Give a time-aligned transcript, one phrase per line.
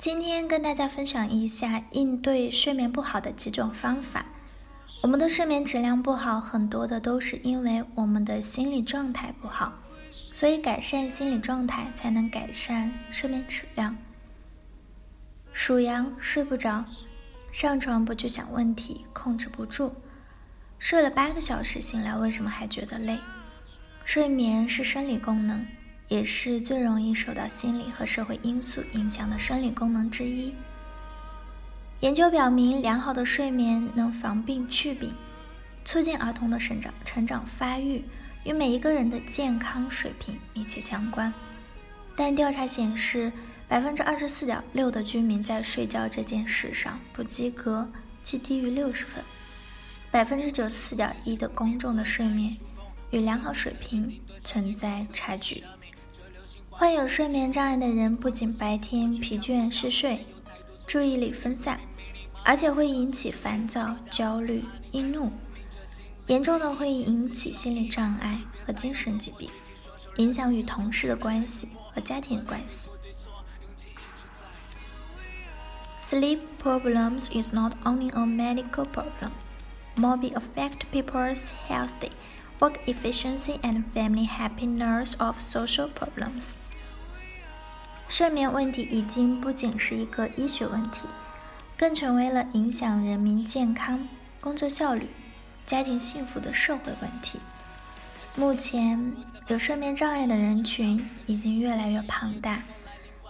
[0.00, 4.24] 今天跟大家分享一下应对睡眠不好的几种方法。
[5.02, 9.74] 我们的睡眠质量不好，很多的都是因为我们的心理状态不好，
[10.32, 13.98] 所以改善心理状态才能改善睡眠质量。
[15.52, 16.86] 属羊睡不着，
[17.52, 19.92] 上床不去想问题，控制不住，
[20.78, 23.18] 睡了八个小时醒来，为什么还觉得累？
[24.06, 25.66] 睡眠是生理功能。
[26.10, 30.52] 也是最容易受到心理和社会因素影响的生理功能之一。
[32.00, 35.14] 研究表明，良好的睡眠能防病祛病，
[35.84, 38.04] 促进儿童的成长、成长发育，
[38.44, 41.32] 与每一个人的健康水平密切相关。
[42.16, 43.32] 但调查显示，
[43.68, 47.88] 百分之二十四点六的居民在睡觉这件事上不及格，
[48.24, 49.22] 即低于六十分。
[50.10, 52.56] 百分之九十四点一的公众的睡眠
[53.12, 55.62] 与良好水平存在差距。
[56.80, 60.24] 患有睡眠障碍的人不仅白天疲倦嗜睡、
[60.86, 61.78] 注意力分散，
[62.42, 65.30] 而且会引起烦躁、焦虑、易怒，
[66.26, 69.50] 严重的会引起心理障碍和精神疾病，
[70.16, 72.90] 影响与同事的关系和家庭关系。
[75.98, 79.32] Sleep problems is not only a medical problem,
[79.96, 82.12] more be affect people's healthy,
[82.58, 86.54] work efficiency, and family happiness of social problems.
[88.10, 91.06] 睡眠问题已经不仅是一个医学问题，
[91.78, 94.08] 更成为了影响人民健康、
[94.40, 95.06] 工作效率、
[95.64, 97.38] 家庭幸福的社会问题。
[98.34, 99.12] 目前，
[99.46, 102.64] 有睡眠障碍的人群已经越来越庞大，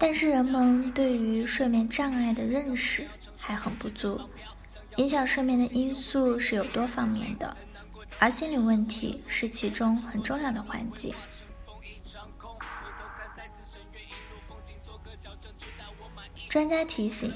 [0.00, 4.20] 但是人们对于睡眠障碍的认识还很不足。
[4.96, 7.56] 影响睡眠的因素是有多方面的，
[8.18, 11.14] 而心理问题是其中很重要的环节。
[16.49, 17.33] 专家提醒，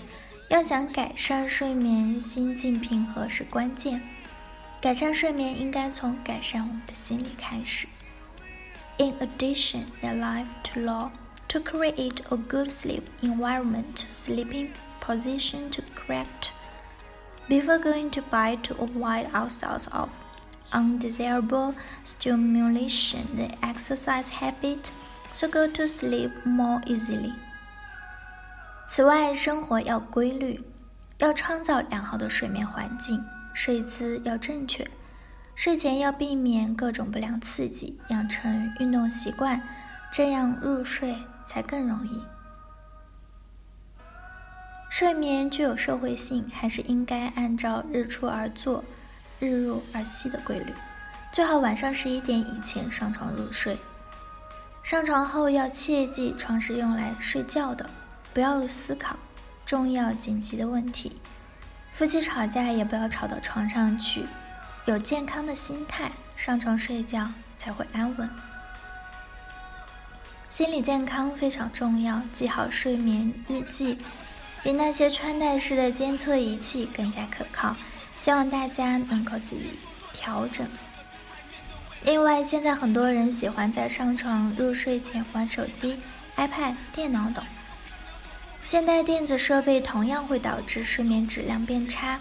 [0.50, 4.02] 要想改善睡眠，心境平和是关键。
[4.82, 7.88] 改善睡眠应该从改善我们的心理开始。
[8.98, 11.12] In addition, the life to law
[11.48, 16.52] to create a good sleep environment, sleeping position to correct.
[17.48, 20.10] Before going to bed to avoid all sorts of
[20.72, 24.90] undesirable stimulation, the exercise habit,
[25.34, 27.34] so go to sleep more easily.
[28.91, 30.65] 此外，生活要规律，
[31.19, 33.23] 要创造良好的睡眠环境，
[33.53, 34.83] 睡姿要正确，
[35.55, 39.61] 睡前要避免各种不良刺激，养成运动习惯，
[40.11, 42.25] 这样入睡才更容易。
[44.89, 48.83] 睡眠具有社会性，还是应该按照日出而作，
[49.39, 50.73] 日入而息的规律，
[51.31, 53.79] 最好晚上十一点以前上床入睡。
[54.83, 57.89] 上床后要切记，床是用来睡觉的。
[58.33, 59.17] 不要思考
[59.67, 61.21] 重要紧急的问题，
[61.93, 64.25] 夫妻吵架也不要吵到床上去。
[64.87, 68.31] 有健康的心态，上床睡觉才会安稳。
[70.49, 73.99] 心理健康非常重要，记好睡眠日记，
[74.63, 77.77] 比那些穿戴式的监测仪器更加可靠。
[78.17, 79.79] 希望大家能够自己
[80.13, 80.67] 调整。
[82.03, 86.01] 另外，现在很多人喜欢在上床入睡前玩手机、
[86.37, 87.45] iPad、电脑等。
[88.69, 92.21] 现代电子设备同样会导致睡眠质量变差。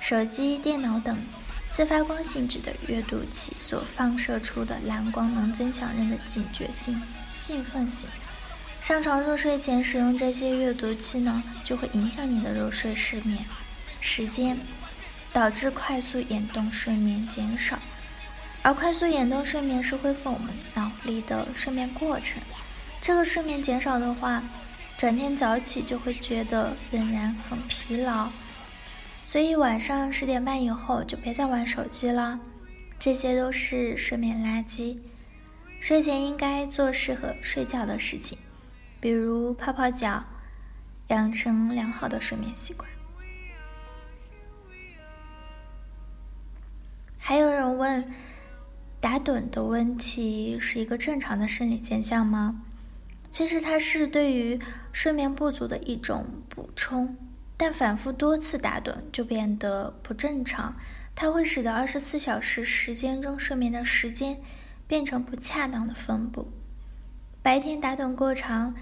[0.00, 1.22] 手机、电脑等
[1.68, 6.98] 自发光性质的阅读器所放射出的蓝光能增强人的警觉性、
[7.34, 8.08] 兴奋性。
[8.80, 13.44] 上床入睡前使用这些阅读器呢，就会影响你的入睡失眠
[14.00, 14.58] 时间，
[15.30, 17.78] 导致快速眼动睡眠减少。
[18.62, 22.40] 而快速眼动睡眠是恢复我们脑力的睡眠过程。
[23.02, 24.42] 这个睡眠减少的话，
[25.02, 28.30] 转天早起就会觉得仍然很疲劳，
[29.24, 32.38] 所以晚上十点半以后就别再玩手机了，
[33.00, 35.00] 这些都是睡眠垃圾。
[35.80, 38.38] 睡前应该做适合睡觉的事情，
[39.00, 40.22] 比如泡泡脚，
[41.08, 42.88] 养成良好的睡眠习惯。
[47.18, 48.14] 还有人问，
[49.00, 52.62] 打盹的问题是一个正常的生理现象吗？
[53.32, 54.60] 其实它是对于
[54.92, 57.16] 睡眠不足的一种补充，
[57.56, 60.76] 但反复多次打盹就变得不正常，
[61.14, 64.38] 它会使得二十四小时时间中睡眠的时间
[64.86, 66.52] 变成不恰当的分布。
[67.42, 68.74] 白天打盹过长，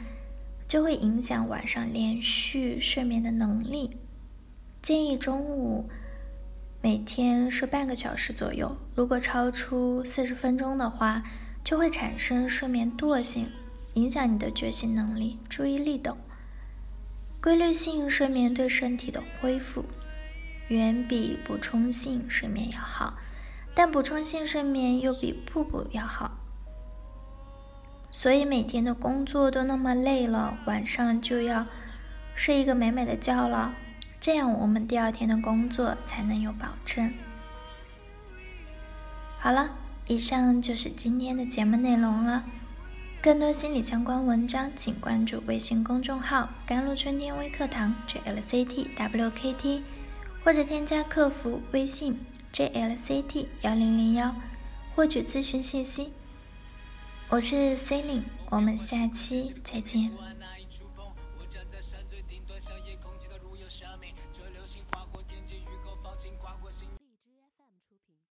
[0.66, 3.98] 就会影响晚上连续睡眠的能力。
[4.82, 5.88] 建议中午
[6.82, 11.22] 每天睡半个小时左右，如果超出四十分钟的话，
[11.62, 13.48] 就会产生睡眠惰性。
[13.94, 16.16] 影响你的觉醒能力、注意力等。
[17.42, 19.84] 规律性睡眠对身体的恢复
[20.68, 23.14] 远比补充性睡眠要好，
[23.74, 26.32] 但补充性睡眠又比不补要好。
[28.10, 31.66] 所以每天的工作都那么累了，晚上就要
[32.34, 33.74] 睡一个美美的觉了，
[34.20, 37.12] 这样我们第二天的工作才能有保证。
[39.38, 39.70] 好了，
[40.06, 42.44] 以上就是今天的节目内容了。
[43.22, 49.82] 更多心理相关文章，请关注微信公众号“甘露春天微课堂 ”（JLCT）WKT，
[50.42, 52.18] 或者添加客服微信
[52.50, 54.34] “JLCT 幺零零幺”
[54.96, 56.14] 获取咨询信息。
[57.28, 60.10] 我是 C e l i n e 我们下期再见。